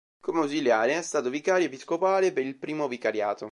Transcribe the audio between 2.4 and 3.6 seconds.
il I vicariato.